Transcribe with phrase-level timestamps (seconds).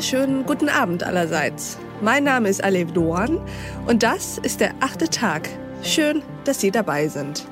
[0.00, 1.76] wunderschönen guten Abend allerseits.
[2.00, 3.38] Mein Name ist Alev Doan
[3.86, 5.46] und das ist der achte Tag.
[5.82, 7.44] Schön, dass Sie dabei sind.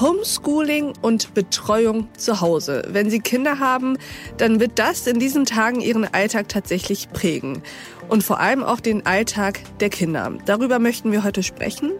[0.00, 2.88] Homeschooling und Betreuung zu Hause.
[2.88, 3.98] Wenn Sie Kinder haben,
[4.38, 7.62] dann wird das in diesen Tagen Ihren Alltag tatsächlich prägen.
[8.08, 10.32] Und vor allem auch den Alltag der Kinder.
[10.46, 11.92] Darüber möchten wir heute sprechen.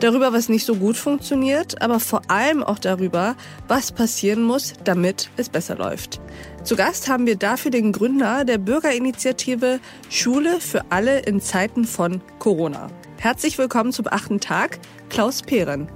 [0.00, 5.30] Darüber, was nicht so gut funktioniert, aber vor allem auch darüber, was passieren muss, damit
[5.38, 6.20] es besser läuft.
[6.62, 9.80] Zu Gast haben wir dafür den Gründer der Bürgerinitiative
[10.10, 12.88] Schule für alle in Zeiten von Corona.
[13.18, 14.78] Herzlich willkommen zum achten Tag,
[15.08, 15.88] Klaus Pehren.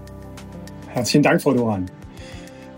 [0.88, 1.90] Herzlichen Dank, Frau Doran.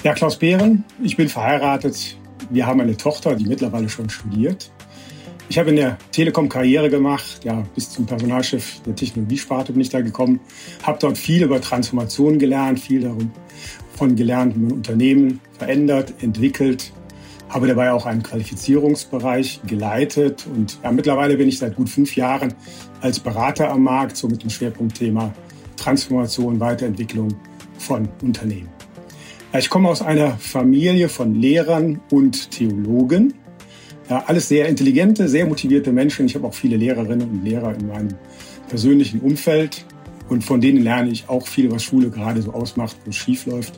[0.02, 2.16] Ja, Klaus Behren, ich bin verheiratet.
[2.50, 4.72] Wir haben eine Tochter, die mittlerweile schon studiert.
[5.52, 9.90] Ich habe in der Telekom Karriere gemacht, ja, bis zum Personalchef der Technologiesparte bin ich
[9.90, 10.40] da gekommen,
[10.82, 16.90] habe dort viel über Transformation gelernt, viel davon gelernt, wie man Unternehmen verändert, entwickelt,
[17.50, 22.54] habe dabei auch einen Qualifizierungsbereich geleitet und ja, mittlerweile bin ich seit gut fünf Jahren
[23.02, 25.34] als Berater am Markt, so mit dem Schwerpunktthema
[25.76, 27.28] Transformation, Weiterentwicklung
[27.76, 28.70] von Unternehmen.
[29.52, 33.34] Ich komme aus einer Familie von Lehrern und Theologen.
[34.08, 36.26] Ja, alles sehr intelligente, sehr motivierte Menschen.
[36.26, 38.14] Ich habe auch viele Lehrerinnen und Lehrer in meinem
[38.68, 39.84] persönlichen Umfeld.
[40.28, 43.46] Und von denen lerne ich auch viel, was Schule gerade so ausmacht, wo es schief
[43.46, 43.74] läuft.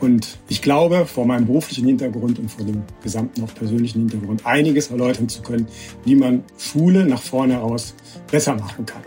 [0.00, 4.90] Und ich glaube, vor meinem beruflichen Hintergrund und vor dem gesamten auch persönlichen Hintergrund einiges
[4.90, 5.66] erläutern zu können,
[6.04, 7.94] wie man Schule nach vorne heraus
[8.30, 9.02] besser machen kann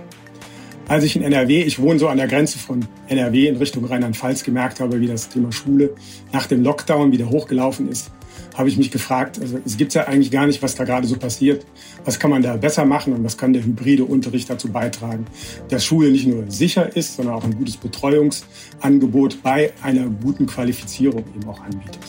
[0.88, 4.44] als ich in NRW, ich wohne so an der Grenze von NRW in Richtung Rheinland-Pfalz,
[4.44, 5.92] gemerkt habe, wie das Thema Schule
[6.32, 8.12] nach dem Lockdown wieder hochgelaufen ist,
[8.56, 11.18] habe ich mich gefragt, also es gibt ja eigentlich gar nicht, was da gerade so
[11.18, 11.66] passiert.
[12.06, 15.26] Was kann man da besser machen und was kann der hybride Unterricht dazu beitragen,
[15.70, 21.24] dass Schule nicht nur sicher ist, sondern auch ein gutes Betreuungsangebot bei einer guten Qualifizierung
[21.36, 22.00] eben auch anbietet.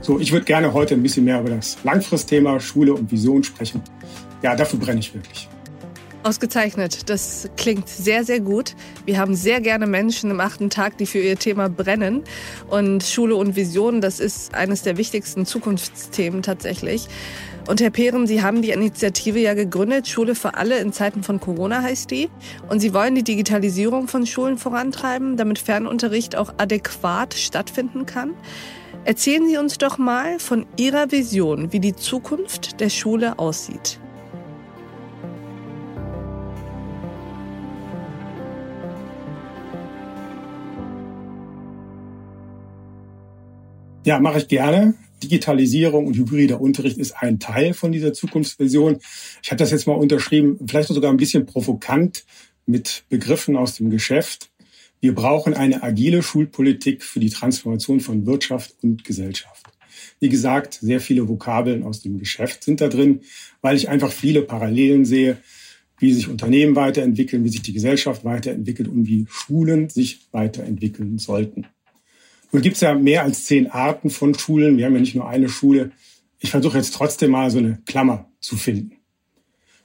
[0.00, 3.82] So, ich würde gerne heute ein bisschen mehr über das Langfristthema Schule und Vision sprechen.
[4.42, 5.48] Ja, dafür brenne ich wirklich.
[6.28, 7.08] Ausgezeichnet.
[7.08, 8.76] Das klingt sehr, sehr gut.
[9.06, 12.22] Wir haben sehr gerne Menschen im achten Tag, die für ihr Thema brennen.
[12.68, 17.08] Und Schule und Vision, das ist eines der wichtigsten Zukunftsthemen tatsächlich.
[17.66, 20.06] Und Herr Pehren, Sie haben die Initiative ja gegründet.
[20.06, 22.28] Schule für alle in Zeiten von Corona heißt die.
[22.68, 28.34] Und Sie wollen die Digitalisierung von Schulen vorantreiben, damit Fernunterricht auch adäquat stattfinden kann.
[29.04, 33.98] Erzählen Sie uns doch mal von Ihrer Vision, wie die Zukunft der Schule aussieht.
[44.08, 44.94] Ja, mache ich gerne.
[45.22, 49.00] Digitalisierung und hybrider Unterricht ist ein Teil von dieser Zukunftsvision.
[49.42, 52.24] Ich habe das jetzt mal unterschrieben, vielleicht sogar ein bisschen provokant
[52.64, 54.48] mit Begriffen aus dem Geschäft.
[55.02, 59.66] Wir brauchen eine agile Schulpolitik für die Transformation von Wirtschaft und Gesellschaft.
[60.20, 63.20] Wie gesagt, sehr viele Vokabeln aus dem Geschäft sind da drin,
[63.60, 65.36] weil ich einfach viele Parallelen sehe,
[65.98, 71.66] wie sich Unternehmen weiterentwickeln, wie sich die Gesellschaft weiterentwickelt und wie Schulen sich weiterentwickeln sollten.
[72.52, 74.78] Nun gibt es ja mehr als zehn Arten von Schulen.
[74.78, 75.92] Wir haben ja nicht nur eine Schule.
[76.38, 78.92] Ich versuche jetzt trotzdem mal so eine Klammer zu finden.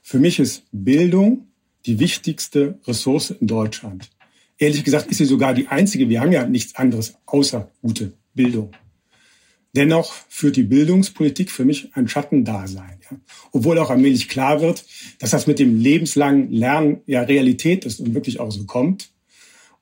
[0.02, 1.48] Für mich ist Bildung
[1.86, 4.10] die wichtigste Ressource in Deutschland.
[4.58, 6.08] Ehrlich gesagt ist sie sogar die einzige.
[6.08, 8.70] Wir haben ja nichts anderes außer gute Bildung.
[9.74, 13.00] Dennoch führt die Bildungspolitik für mich ein Schattendasein.
[13.10, 13.16] Ja.
[13.50, 14.84] Obwohl auch allmählich klar wird,
[15.18, 19.10] dass das mit dem lebenslangen Lernen ja Realität ist und wirklich auch so kommt.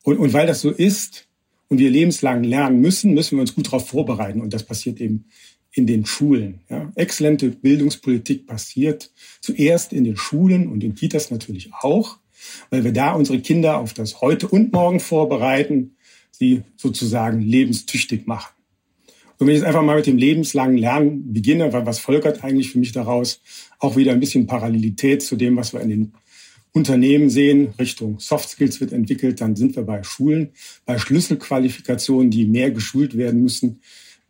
[0.03, 1.29] Und, und weil das so ist,
[1.73, 4.43] und wir lebenslang lernen müssen, müssen wir uns gut darauf vorbereiten.
[4.43, 5.25] Und das passiert eben
[5.73, 6.61] in den Schulen.
[6.69, 6.93] Ja.
[6.97, 9.11] Exzellente Bildungspolitik passiert
[9.41, 12.19] zuerst in den Schulen und in Kitas natürlich auch,
[12.69, 15.97] weil wir da unsere Kinder auf das Heute und Morgen vorbereiten,
[16.31, 18.53] sie sozusagen lebenstüchtig machen.
[19.39, 22.81] Und wenn ich jetzt einfach mal mit dem lebenslangen Lernen beginne, was folgert eigentlich für
[22.81, 23.41] mich daraus?
[23.79, 26.13] Auch wieder ein bisschen Parallelität zu dem, was wir in den
[26.75, 30.53] Unternehmen sehen, Richtung Soft Skills wird entwickelt, dann sind wir bei Schulen,
[30.87, 33.81] bei Schlüsselqualifikationen, die mehr geschult werden müssen,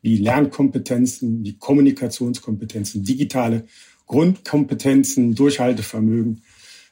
[0.01, 3.65] wie Lernkompetenzen, wie Kommunikationskompetenzen, digitale
[4.07, 6.43] Grundkompetenzen, Durchhaltevermögen,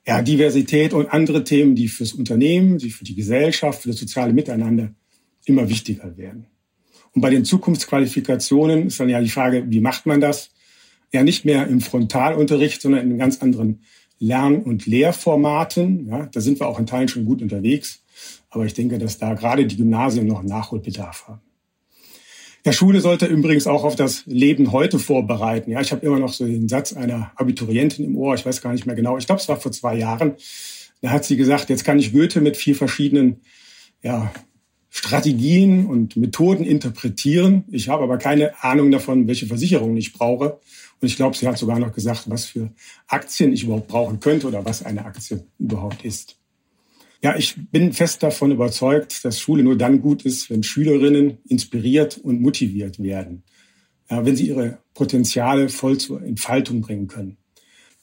[0.07, 4.33] ja, Diversität und andere Themen, die fürs Unternehmen, die für die Gesellschaft, für das soziale
[4.33, 4.95] Miteinander
[5.45, 6.47] immer wichtiger werden.
[7.13, 10.51] Und bei den Zukunftsqualifikationen ist dann ja die Frage, wie macht man das?
[11.13, 13.83] Ja, nicht mehr im Frontalunterricht, sondern in ganz anderen
[14.21, 16.07] Lern- und Lehrformaten.
[16.07, 18.05] Ja, da sind wir auch in Teilen schon gut unterwegs.
[18.51, 21.41] Aber ich denke, dass da gerade die Gymnasien noch Nachholbedarf haben.
[22.65, 25.71] Ja, Schule sollte übrigens auch auf das Leben heute vorbereiten.
[25.71, 28.35] Ja, ich habe immer noch so den Satz einer Abiturientin im Ohr.
[28.35, 29.17] Ich weiß gar nicht mehr genau.
[29.17, 30.35] Ich glaube, es war vor zwei Jahren.
[31.01, 33.41] Da hat sie gesagt, jetzt kann ich Goethe mit vier verschiedenen
[34.03, 34.31] ja,
[34.91, 37.65] Strategien und Methoden interpretieren.
[37.71, 40.59] Ich habe aber keine Ahnung davon, welche Versicherungen ich brauche.
[41.01, 42.71] Und ich glaube, sie hat sogar noch gesagt, was für
[43.07, 46.37] Aktien ich überhaupt brauchen könnte oder was eine Aktie überhaupt ist.
[47.23, 52.19] Ja, ich bin fest davon überzeugt, dass Schule nur dann gut ist, wenn Schülerinnen inspiriert
[52.19, 53.45] und motiviert werden,
[54.11, 57.37] ja, wenn sie ihre Potenziale voll zur Entfaltung bringen können.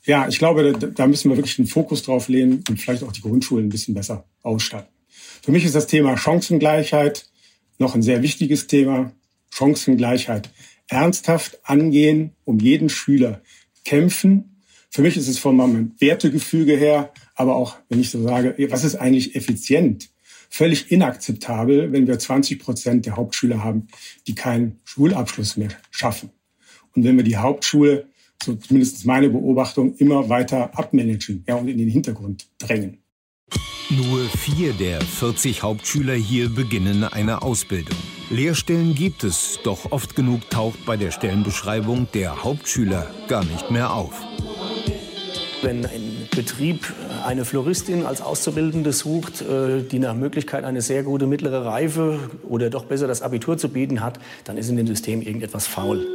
[0.04, 3.22] Ja, ich glaube, da müssen wir wirklich den Fokus drauf legen und vielleicht auch die
[3.22, 4.97] Grundschulen ein bisschen besser ausstatten.
[5.42, 7.30] Für mich ist das Thema Chancengleichheit
[7.80, 9.12] noch ein sehr wichtiges Thema.
[9.52, 10.50] Chancengleichheit
[10.88, 13.42] ernsthaft angehen, um jeden Schüler
[13.86, 14.62] kämpfen.
[14.90, 18.84] Für mich ist es von meinem Wertegefüge her, aber auch, wenn ich so sage, was
[18.84, 20.10] ist eigentlich effizient?
[20.50, 23.88] Völlig inakzeptabel, wenn wir 20 Prozent der Hauptschüler haben,
[24.28, 26.30] die keinen Schulabschluss mehr schaffen.
[26.96, 28.08] Und wenn wir die Hauptschule,
[28.42, 33.00] so zumindest meine Beobachtung, immer weiter abmanagen ja, und in den Hintergrund drängen.
[33.90, 37.96] Nur vier der 40 Hauptschüler hier beginnen eine Ausbildung.
[38.30, 43.94] Lehrstellen gibt es, doch oft genug taucht bei der Stellenbeschreibung der Hauptschüler gar nicht mehr
[43.94, 44.14] auf.
[45.62, 46.94] Wenn ein Betrieb
[47.26, 52.70] eine Floristin als Auszubildende sucht, äh, die nach Möglichkeit eine sehr gute mittlere Reife oder
[52.70, 56.06] doch besser das Abitur zu bieten hat, dann ist in dem System irgendetwas faul.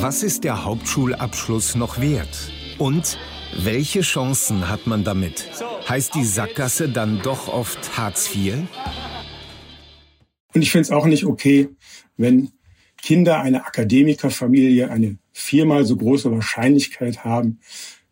[0.00, 2.52] Was ist der Hauptschulabschluss noch wert?
[2.78, 3.18] Und
[3.58, 5.48] welche Chancen hat man damit?
[5.88, 8.54] Heißt die Sackgasse dann doch oft Hartz IV?
[10.54, 11.68] Und ich finde es auch nicht okay,
[12.16, 12.50] wenn
[13.00, 17.60] Kinder einer Akademikerfamilie eine viermal so große Wahrscheinlichkeit haben,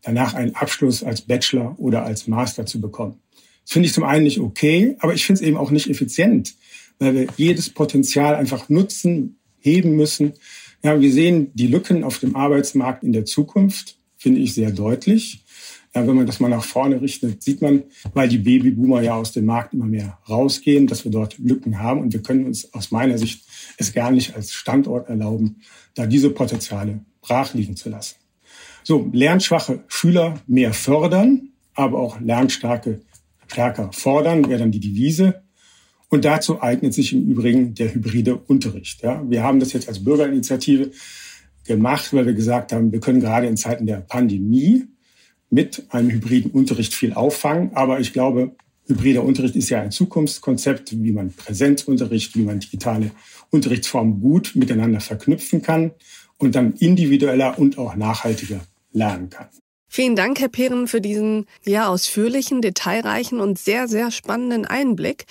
[0.03, 3.21] danach einen Abschluss als Bachelor oder als Master zu bekommen.
[3.65, 6.55] Das finde ich zum einen nicht okay, aber ich finde es eben auch nicht effizient,
[6.99, 10.35] weil wir jedes Potenzial einfach nutzen, heben müssen.
[10.83, 15.45] Ja, wir sehen die Lücken auf dem Arbeitsmarkt in der Zukunft, finde ich sehr deutlich.
[15.95, 17.83] Ja, wenn man das mal nach vorne richtet, sieht man,
[18.15, 22.01] weil die Babyboomer ja aus dem Markt immer mehr rausgehen, dass wir dort Lücken haben.
[22.01, 23.45] Und wir können uns aus meiner Sicht
[23.77, 25.61] es gar nicht als Standort erlauben,
[25.95, 28.17] da diese Potenziale brach liegen zu lassen.
[28.85, 33.01] So, lernschwache Schüler mehr fördern, aber auch lernstarke
[33.47, 35.43] stärker fordern, wäre dann die Devise.
[36.09, 39.03] Und dazu eignet sich im Übrigen der hybride Unterricht.
[39.03, 40.91] Ja, wir haben das jetzt als Bürgerinitiative
[41.65, 44.87] gemacht, weil wir gesagt haben, wir können gerade in Zeiten der Pandemie
[45.51, 47.73] mit einem hybriden Unterricht viel auffangen.
[47.75, 48.57] Aber ich glaube,
[48.87, 53.11] hybrider Unterricht ist ja ein Zukunftskonzept, wie man Präsenzunterricht, wie man digitale
[53.51, 55.93] Unterrichtsformen gut miteinander verknüpfen kann
[56.39, 58.61] und dann individueller und auch nachhaltiger
[58.93, 59.49] lernen kann.
[59.95, 65.27] Vielen Dank, Herr Pehren, für diesen ja ausführlichen, detailreichen und sehr, sehr spannenden Einblick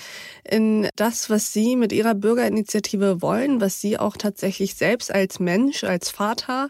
[0.47, 5.83] in das, was Sie mit Ihrer Bürgerinitiative wollen, was Sie auch tatsächlich selbst als Mensch,
[5.83, 6.69] als Vater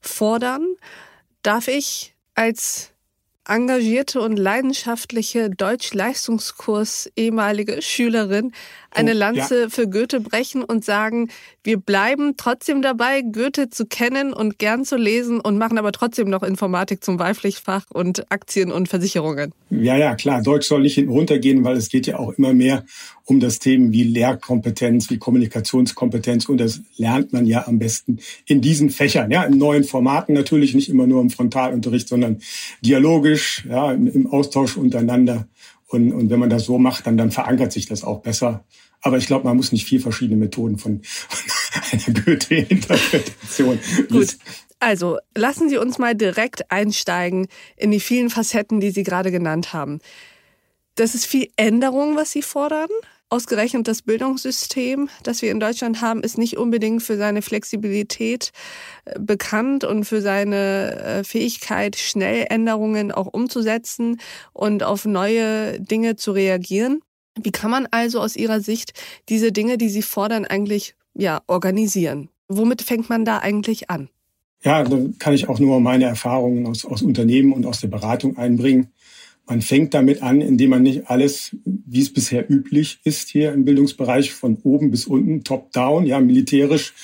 [0.00, 0.76] fordern.
[1.42, 2.91] Darf ich als
[3.48, 8.52] engagierte und leidenschaftliche Deutsch-Leistungskurs ehemalige Schülerin
[8.94, 9.68] eine oh, Lanze ja.
[9.68, 11.30] für Goethe brechen und sagen,
[11.64, 16.28] wir bleiben trotzdem dabei, Goethe zu kennen und gern zu lesen und machen aber trotzdem
[16.28, 19.52] noch Informatik zum Wahlpflichtfach und Aktien und Versicherungen.
[19.70, 20.42] Ja, ja, klar.
[20.42, 22.84] Deutsch soll nicht hinten runtergehen, weil es geht ja auch immer mehr
[23.24, 28.60] um das Themen wie Lehrkompetenz, wie Kommunikationskompetenz und das lernt man ja am besten in
[28.60, 32.42] diesen Fächern, ja, in neuen Formaten natürlich, nicht immer nur im Frontalunterricht, sondern
[32.82, 33.31] dialogisch,
[33.68, 35.46] ja, im Austausch untereinander.
[35.88, 38.64] Und, und wenn man das so macht, dann, dann verankert sich das auch besser.
[39.02, 41.40] Aber ich glaube, man muss nicht vier verschiedene Methoden von, von
[42.08, 43.78] einer Goethe-Interpretation.
[44.08, 44.36] Gut.
[44.78, 49.72] Also lassen Sie uns mal direkt einsteigen in die vielen Facetten, die Sie gerade genannt
[49.72, 50.00] haben.
[50.94, 52.88] Das ist viel Änderung, was Sie fordern.
[53.32, 58.52] Ausgerechnet das Bildungssystem, das wir in Deutschland haben, ist nicht unbedingt für seine Flexibilität
[59.06, 64.20] äh, bekannt und für seine äh, Fähigkeit, schnell Änderungen auch umzusetzen
[64.52, 67.00] und auf neue Dinge zu reagieren.
[67.42, 68.92] Wie kann man also aus Ihrer Sicht
[69.30, 72.28] diese Dinge, die Sie fordern, eigentlich ja, organisieren?
[72.48, 74.10] Womit fängt man da eigentlich an?
[74.62, 78.36] Ja, da kann ich auch nur meine Erfahrungen aus, aus Unternehmen und aus der Beratung
[78.36, 78.92] einbringen.
[79.52, 83.66] Man fängt damit an, indem man nicht alles, wie es bisher üblich ist, hier im
[83.66, 86.94] Bildungsbereich von oben bis unten, top-down, ja, militärisch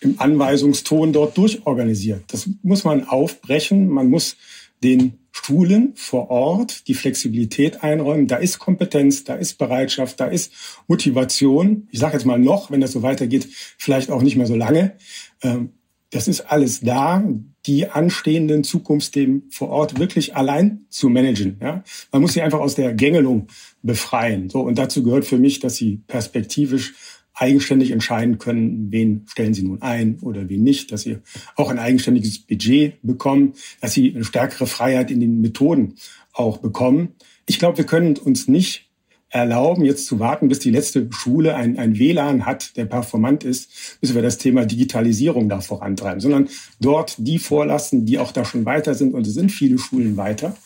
[0.00, 2.22] im Anweisungston dort durchorganisiert.
[2.28, 3.90] Das muss man aufbrechen.
[3.90, 4.38] Man muss
[4.82, 8.26] den Schulen vor Ort die Flexibilität einräumen.
[8.26, 10.50] Da ist Kompetenz, da ist Bereitschaft, da ist
[10.86, 11.88] Motivation.
[11.90, 14.96] Ich sage jetzt mal noch, wenn das so weitergeht, vielleicht auch nicht mehr so lange.
[15.42, 15.74] Ähm,
[16.08, 17.22] das ist alles da,
[17.68, 21.58] die anstehenden Zukunftsthemen vor Ort wirklich allein zu managen.
[21.60, 21.84] Ja?
[22.10, 23.48] Man muss sie einfach aus der Gängelung
[23.82, 24.48] befreien.
[24.48, 26.94] So, und dazu gehört für mich, dass sie perspektivisch
[27.34, 31.18] eigenständig entscheiden können, wen stellen sie nun ein oder wen nicht, dass sie
[31.54, 35.94] auch ein eigenständiges Budget bekommen, dass sie eine stärkere Freiheit in den Methoden
[36.32, 37.10] auch bekommen.
[37.46, 38.87] Ich glaube, wir können uns nicht
[39.30, 43.98] erlauben, jetzt zu warten, bis die letzte Schule ein, ein WLAN hat, der performant ist,
[44.00, 46.48] bis wir das Thema Digitalisierung da vorantreiben, sondern
[46.80, 49.14] dort die vorlassen, die auch da schon weiter sind.
[49.14, 50.56] Und es sind viele Schulen weiter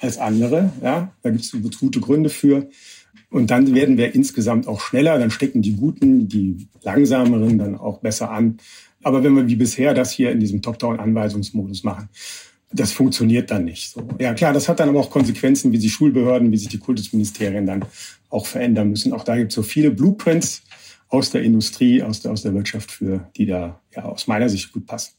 [0.00, 0.72] als andere.
[0.82, 2.68] Ja, da gibt es gute Gründe für.
[3.30, 8.00] Und dann werden wir insgesamt auch schneller, dann stecken die Guten, die Langsameren dann auch
[8.00, 8.58] besser an.
[9.02, 12.08] Aber wenn wir wie bisher das hier in diesem Top-Down-Anweisungsmodus machen,
[12.72, 14.06] das funktioniert dann nicht so.
[14.18, 17.66] Ja klar, das hat dann aber auch Konsequenzen, wie sich Schulbehörden, wie sich die Kultusministerien
[17.66, 17.84] dann
[18.28, 19.12] auch verändern müssen.
[19.12, 20.62] Auch da gibt es so viele Blueprints
[21.08, 24.72] aus der Industrie, aus der, aus der Wirtschaft für, die da ja aus meiner Sicht
[24.72, 25.12] gut passen.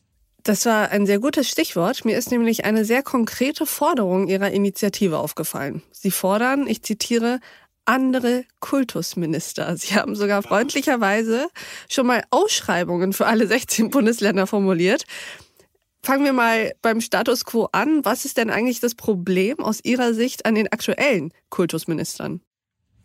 [0.43, 2.03] Das war ein sehr gutes Stichwort.
[2.03, 5.83] Mir ist nämlich eine sehr konkrete Forderung Ihrer Initiative aufgefallen.
[5.91, 7.39] Sie fordern, ich zitiere,
[7.85, 9.75] andere Kultusminister.
[9.77, 11.47] Sie haben sogar freundlicherweise
[11.89, 15.03] schon mal Ausschreibungen für alle 16 Bundesländer formuliert.
[16.03, 18.03] Fangen wir mal beim Status quo an.
[18.03, 22.41] Was ist denn eigentlich das Problem aus Ihrer Sicht an den aktuellen Kultusministern?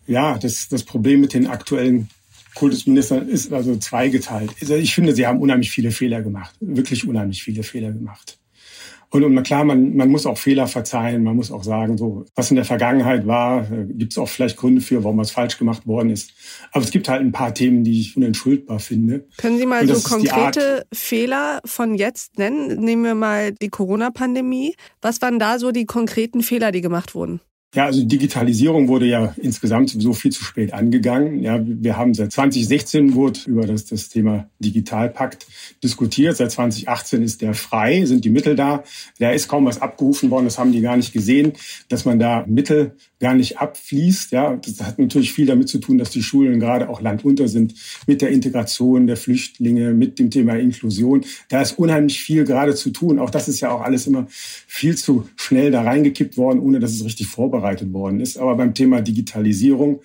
[0.07, 2.09] Ja, das, das Problem mit den aktuellen
[2.55, 4.51] Kultusministern ist also zweigeteilt.
[4.61, 6.55] Also ich finde, sie haben unheimlich viele Fehler gemacht.
[6.61, 8.39] Wirklich unheimlich viele Fehler gemacht.
[9.11, 12.51] Und, und klar, man, man muss auch Fehler verzeihen, man muss auch sagen, so was
[12.51, 15.87] in der Vergangenheit war, äh, gibt es auch vielleicht Gründe für, warum was falsch gemacht
[15.87, 16.33] worden ist.
[16.73, 19.27] Aber es gibt halt ein paar Themen, die ich unentschuldbar finde.
[19.37, 22.81] Können Sie mal so konkrete Fehler von jetzt nennen?
[22.81, 24.75] Nehmen wir mal die Corona-Pandemie.
[25.01, 27.41] Was waren da so die konkreten Fehler, die gemacht wurden?
[27.77, 31.43] Ja, also Digitalisierung wurde ja insgesamt sowieso viel zu spät angegangen.
[31.43, 35.47] Ja, wir haben seit 2016 wurde über das, das Thema Digitalpakt
[35.85, 36.39] diskutiert.
[36.39, 38.83] Seit 2018 ist der frei, sind die Mittel da.
[39.19, 40.47] Da ist kaum was abgerufen worden.
[40.47, 41.53] Das haben die gar nicht gesehen,
[41.91, 44.33] dass man da Mittel gar nicht abfließt.
[44.33, 47.75] Ja, das hat natürlich viel damit zu tun, dass die Schulen gerade auch landunter sind
[48.07, 51.27] mit der Integration der Flüchtlinge, mit dem Thema Inklusion.
[51.51, 53.19] Da ist unheimlich viel gerade zu tun.
[53.19, 56.93] Auch das ist ja auch alles immer viel zu schnell da reingekippt worden, ohne dass
[56.93, 58.39] es richtig vorbereitet worden ist.
[58.39, 60.01] Aber beim Thema Digitalisierung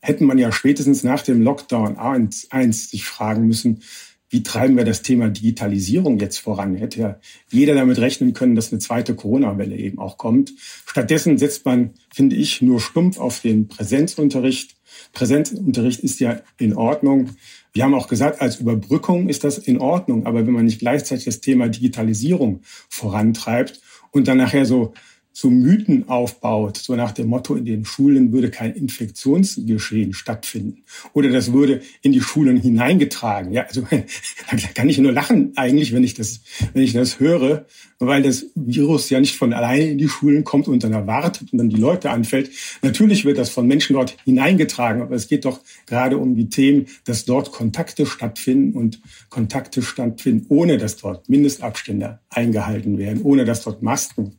[0.00, 3.80] hätten man ja spätestens nach dem Lockdown 1, 1 sich fragen müssen,
[4.28, 6.74] wie treiben wir das Thema Digitalisierung jetzt voran?
[6.74, 7.20] Hätte ja
[7.50, 10.52] jeder damit rechnen können, dass eine zweite Corona-Welle eben auch kommt.
[10.84, 14.76] Stattdessen setzt man, finde ich, nur stumpf auf den Präsenzunterricht.
[15.12, 17.30] Präsenzunterricht ist ja in Ordnung.
[17.72, 20.26] Wir haben auch gesagt, als Überbrückung ist das in Ordnung.
[20.26, 23.80] Aber wenn man nicht gleichzeitig das Thema Digitalisierung vorantreibt
[24.10, 24.92] und dann nachher so
[25.38, 31.28] so Mythen aufbaut, so nach dem Motto, in den Schulen würde kein Infektionsgeschehen stattfinden oder
[31.28, 33.52] das würde in die Schulen hineingetragen.
[33.52, 36.40] Ja, also da kann ich nur lachen eigentlich, wenn ich das,
[36.72, 37.66] wenn ich das höre,
[37.98, 41.58] weil das Virus ja nicht von alleine in die Schulen kommt und dann erwartet und
[41.58, 42.50] dann die Leute anfällt.
[42.80, 46.86] Natürlich wird das von Menschen dort hineingetragen, aber es geht doch gerade um die Themen,
[47.04, 53.64] dass dort Kontakte stattfinden und Kontakte stattfinden, ohne dass dort Mindestabstände eingehalten werden, ohne dass
[53.64, 54.38] dort Masken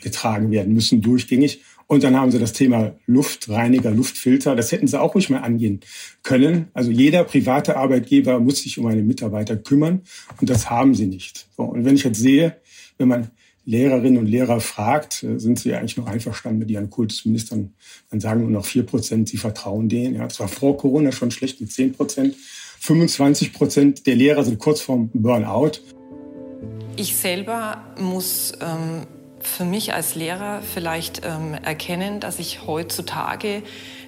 [0.00, 1.62] getragen werden müssen durchgängig.
[1.88, 4.56] Und dann haben sie das Thema Luftreiniger, Luftfilter.
[4.56, 5.80] Das hätten sie auch ruhig mal angehen
[6.24, 6.68] können.
[6.74, 10.02] Also jeder private Arbeitgeber muss sich um eine Mitarbeiter kümmern.
[10.40, 11.46] Und das haben sie nicht.
[11.56, 12.56] So, und wenn ich jetzt sehe,
[12.98, 13.30] wenn man
[13.66, 17.74] Lehrerinnen und Lehrer fragt, äh, sind sie eigentlich noch einverstanden mit ihren Kultusministern,
[18.10, 20.14] dann sagen nur noch vier Prozent, sie vertrauen denen.
[20.14, 22.36] Ja, das war vor Corona schon schlecht mit zehn Prozent.
[22.80, 25.72] 25 Prozent der Lehrer sind kurz vorm Burnout.
[26.96, 29.06] Ich selber muss ähm,
[29.46, 33.62] für mich als Lehrer vielleicht ähm, erkennen, dass ich heutzutage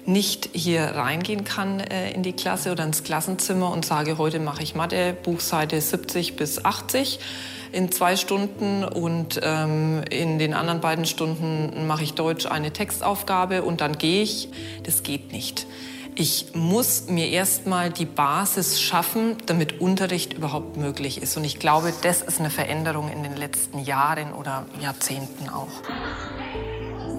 [0.05, 4.63] nicht hier reingehen kann äh, in die Klasse oder ins Klassenzimmer und sage, heute mache
[4.63, 7.19] ich Mathe, Buchseite 70 bis 80
[7.71, 13.61] in zwei Stunden und ähm, in den anderen beiden Stunden mache ich Deutsch eine Textaufgabe
[13.61, 14.49] und dann gehe ich.
[14.83, 15.67] Das geht nicht.
[16.15, 21.37] Ich muss mir erstmal die Basis schaffen, damit Unterricht überhaupt möglich ist.
[21.37, 25.81] Und ich glaube, das ist eine Veränderung in den letzten Jahren oder Jahrzehnten auch.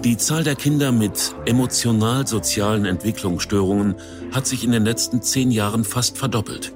[0.03, 3.95] Die Zahl der Kinder mit emotional-sozialen Entwicklungsstörungen
[4.31, 6.73] hat sich in den letzten zehn Jahren fast verdoppelt.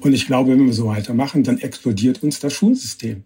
[0.00, 3.24] Und ich glaube, wenn wir so weitermachen, dann explodiert uns das Schulsystem.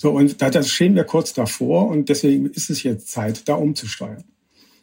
[0.00, 4.24] So, und da stehen wir kurz davor und deswegen ist es jetzt Zeit, da umzusteuern.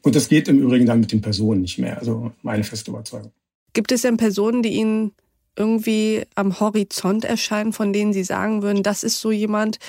[0.03, 1.97] Und das geht im Übrigen dann mit den Personen nicht mehr.
[1.97, 3.31] Also meine feste Überzeugung.
[3.73, 5.13] Gibt es denn Personen, die Ihnen
[5.55, 9.79] irgendwie am Horizont erscheinen, von denen Sie sagen würden, das ist so jemand,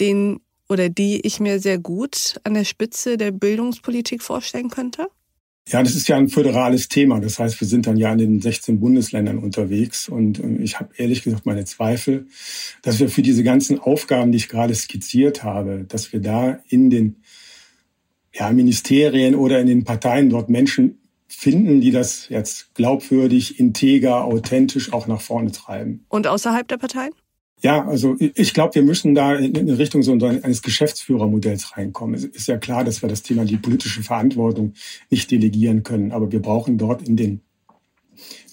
[0.00, 5.08] den oder die ich mir sehr gut an der Spitze der Bildungspolitik vorstellen könnte?
[5.68, 7.20] Ja, das ist ja ein föderales Thema.
[7.20, 10.08] Das heißt, wir sind dann ja in den 16 Bundesländern unterwegs.
[10.08, 12.26] Und ich habe ehrlich gesagt meine Zweifel,
[12.82, 16.90] dass wir für diese ganzen Aufgaben, die ich gerade skizziert habe, dass wir da in
[16.90, 17.22] den
[18.32, 20.98] ja, Ministerien oder in den Parteien dort Menschen
[21.28, 26.04] finden, die das jetzt glaubwürdig, integer, authentisch auch nach vorne treiben.
[26.08, 27.12] Und außerhalb der Parteien?
[27.62, 32.14] Ja, also ich glaube, wir müssen da in Richtung so eines Geschäftsführermodells reinkommen.
[32.14, 34.72] Es ist ja klar, dass wir das Thema die politische Verantwortung
[35.10, 37.40] nicht delegieren können, aber wir brauchen dort in den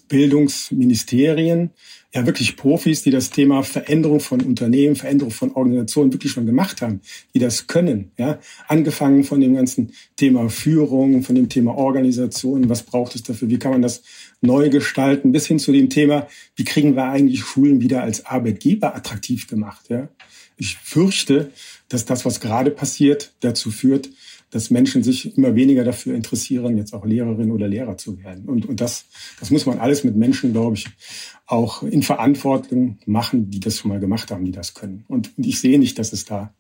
[0.10, 1.72] Bildungsministerien
[2.14, 6.82] ja wirklich Profis, die das Thema Veränderung von Unternehmen, Veränderung von Organisationen wirklich schon gemacht
[6.82, 7.02] haben,
[7.34, 8.12] die das können.
[8.18, 13.50] Ja, angefangen von dem ganzen Thema Führung, von dem Thema Organisation, was braucht es dafür,
[13.50, 14.02] wie kann man das
[14.42, 18.96] neu gestalten, bis hin zu dem Thema, wie kriegen wir eigentlich Schulen wieder als Arbeitgeber
[18.96, 19.90] attraktiv gemacht.
[19.90, 20.10] Ja,
[20.58, 21.52] ich fürchte,
[21.90, 24.10] dass das, was gerade passiert, dazu führt,
[24.50, 28.46] dass Menschen sich immer weniger dafür interessieren, jetzt auch Lehrerin oder Lehrer zu werden.
[28.46, 29.06] Und, und das,
[29.40, 30.88] das muss man alles mit Menschen, glaube ich,
[31.46, 35.04] auch in Verantwortung machen, die das schon mal gemacht haben, die das können.
[35.08, 36.54] Und, und ich sehe nicht, dass es da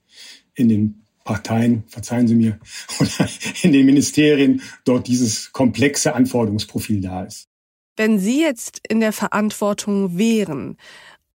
[0.54, 2.60] in den Parteien, verzeihen Sie mir,
[3.00, 3.30] oder
[3.62, 7.48] in den Ministerien dort dieses komplexe Anforderungsprofil da ist.
[7.98, 10.78] Wenn Sie jetzt in der Verantwortung wären,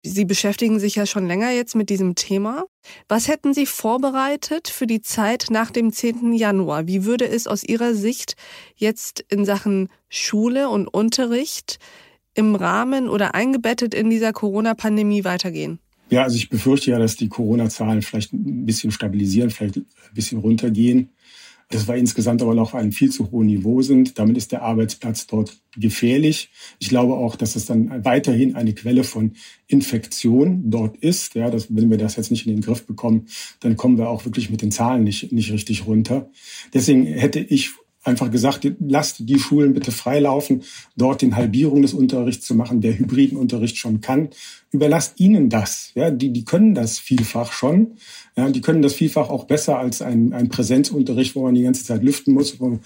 [0.02, 2.64] Sie beschäftigen sich ja schon länger jetzt mit diesem Thema.
[3.08, 6.32] Was hätten Sie vorbereitet für die Zeit nach dem 10.
[6.32, 6.88] Januar?
[6.88, 8.34] Wie würde es aus Ihrer Sicht
[8.74, 11.78] jetzt in Sachen Schule und Unterricht
[12.34, 15.78] im Rahmen oder eingebettet in dieser Corona-Pandemie weitergehen?
[16.10, 20.38] Ja, also ich befürchte ja, dass die Corona-Zahlen vielleicht ein bisschen stabilisieren, vielleicht ein bisschen
[20.38, 21.10] runtergehen
[21.70, 24.18] das war insgesamt aber noch auf einem viel zu hohen Niveau sind.
[24.18, 26.50] Damit ist der Arbeitsplatz dort gefährlich.
[26.78, 29.32] Ich glaube auch, dass es dann weiterhin eine Quelle von
[29.66, 31.34] Infektion dort ist.
[31.34, 33.26] Ja, dass, wenn wir das jetzt nicht in den Griff bekommen,
[33.60, 36.30] dann kommen wir auch wirklich mit den Zahlen nicht, nicht richtig runter.
[36.72, 37.72] Deswegen hätte ich
[38.08, 40.62] einfach gesagt, lasst die Schulen bitte freilaufen,
[40.96, 44.30] dort den Halbierung des Unterrichts zu machen, der hybriden Unterricht schon kann.
[44.70, 45.92] Überlasst ihnen das.
[45.94, 47.92] Ja, die, die können das vielfach schon.
[48.36, 51.84] Ja, die können das vielfach auch besser als ein, ein Präsenzunterricht, wo man die ganze
[51.84, 52.78] Zeit lüften muss, wo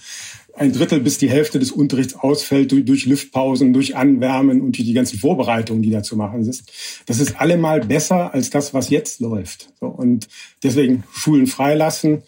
[0.55, 4.85] ein Drittel bis die Hälfte des Unterrichts ausfällt durch, durch Lüftpausen, durch Anwärmen und durch
[4.85, 6.63] die ganzen Vorbereitungen, die da zu machen sind.
[7.05, 9.69] Das ist allemal besser als das, was jetzt läuft.
[9.79, 10.27] So, und
[10.61, 12.23] deswegen Schulen freilassen,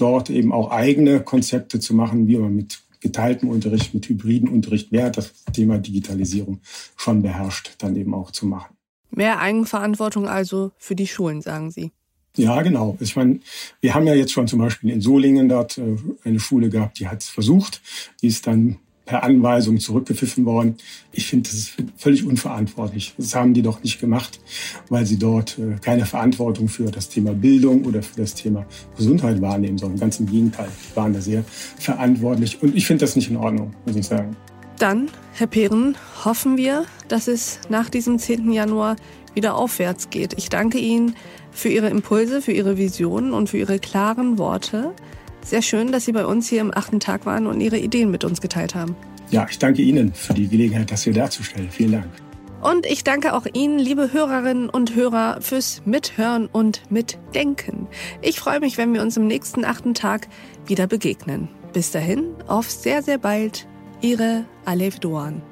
[0.00, 4.88] dort eben auch eigene Konzepte zu machen, wie man mit geteiltem Unterricht, mit hybriden Unterricht,
[4.90, 6.60] wer das Thema Digitalisierung
[6.96, 8.76] schon beherrscht, dann eben auch zu machen.
[9.10, 11.92] Mehr Eigenverantwortung also für die Schulen, sagen Sie.
[12.36, 12.96] Ja, genau.
[13.00, 13.40] Ich meine,
[13.80, 17.08] wir haben ja jetzt schon zum Beispiel in Solingen dort äh, eine Schule gehabt, die
[17.08, 17.82] hat es versucht.
[18.22, 18.76] Die ist dann
[19.10, 20.76] per Anweisung zurückgepfiffen worden.
[21.10, 23.12] Ich finde, das ist völlig unverantwortlich.
[23.18, 24.38] Das haben die doch nicht gemacht,
[24.88, 28.64] weil sie dort äh, keine Verantwortung für das Thema Bildung oder für das Thema
[28.96, 30.68] Gesundheit wahrnehmen, sondern ganz im Gegenteil.
[30.68, 31.44] Die waren da sehr
[31.76, 32.62] verantwortlich.
[32.62, 34.36] Und ich finde das nicht in Ordnung, muss ich sagen.
[34.78, 38.52] Dann, Herr Pehren, hoffen wir, dass es nach diesem 10.
[38.52, 38.94] Januar
[39.34, 40.34] wieder aufwärts geht.
[40.38, 41.16] Ich danke Ihnen
[41.50, 44.94] für Ihre Impulse, für Ihre Visionen und für Ihre klaren Worte.
[45.42, 48.24] Sehr schön, dass Sie bei uns hier im achten Tag waren und Ihre Ideen mit
[48.24, 48.94] uns geteilt haben.
[49.30, 51.70] Ja, ich danke Ihnen für die Gelegenheit, das hier darzustellen.
[51.70, 52.06] Vielen Dank.
[52.60, 57.86] Und ich danke auch Ihnen, liebe Hörerinnen und Hörer, fürs Mithören und Mitdenken.
[58.20, 60.28] Ich freue mich, wenn wir uns im nächsten achten Tag
[60.66, 61.48] wieder begegnen.
[61.72, 63.66] Bis dahin, auf sehr, sehr bald.
[64.02, 65.42] Ihre Alef Doan.